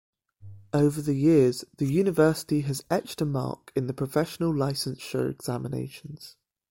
[0.73, 6.37] Over the years, the University has etched a mark in professional licensure examinations.